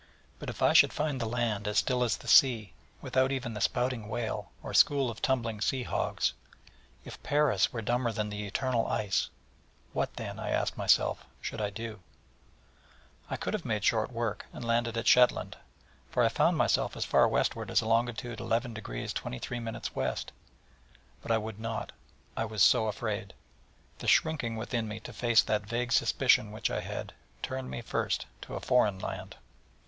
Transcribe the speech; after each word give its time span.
But 0.39 0.49
if 0.49 0.63
I 0.63 0.73
should 0.73 0.91
find 0.93 1.21
the 1.21 1.27
land 1.29 1.67
as 1.67 1.77
still 1.77 2.03
as 2.03 2.17
the 2.17 2.27
sea, 2.27 2.73
without 3.03 3.31
even 3.31 3.53
the 3.53 3.61
spouting 3.61 4.09
whale, 4.09 4.51
or 4.63 4.73
school 4.73 5.11
of 5.11 5.21
tumbling 5.21 5.61
sea 5.61 5.83
hogs 5.83 6.33
if 7.05 7.21
Paris 7.21 7.71
were 7.71 7.83
dumber 7.83 8.11
than 8.11 8.29
the 8.29 8.47
eternal 8.47 8.87
ice 8.87 9.29
what 9.93 10.15
then, 10.15 10.39
I 10.39 10.49
asked 10.49 10.75
myself, 10.75 11.23
should 11.39 11.61
I 11.61 11.69
do? 11.69 11.99
I 13.29 13.37
could 13.37 13.53
have 13.53 13.63
made 13.63 13.83
short 13.83 14.11
work, 14.11 14.47
and 14.51 14.65
landed 14.65 14.97
at 14.97 15.05
Shetland, 15.05 15.55
for 16.09 16.23
I 16.23 16.29
found 16.29 16.57
myself 16.57 16.97
as 16.97 17.05
far 17.05 17.27
westward 17.27 17.69
as 17.69 17.83
longitude 17.83 18.39
11° 18.39 19.13
23' 19.13 19.59
W.: 19.59 20.15
but 21.21 21.31
I 21.31 21.37
would 21.37 21.59
not: 21.59 21.91
I 22.35 22.45
was 22.45 22.63
so 22.63 22.87
afraid. 22.87 23.35
The 23.99 24.07
shrinking 24.07 24.55
within 24.55 24.87
me 24.87 24.99
to 25.01 25.13
face 25.13 25.43
that 25.43 25.67
vague 25.67 25.91
suspicion 25.91 26.51
which 26.51 26.71
I 26.71 26.79
had, 26.81 27.13
turned 27.43 27.69
me 27.69 27.83
first 27.83 28.25
to 28.41 28.55
a 28.55 28.59
foreign 28.59 28.97
land. 28.97 29.35